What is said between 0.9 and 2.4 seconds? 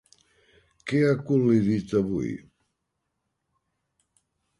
Què ha col·lidit avui?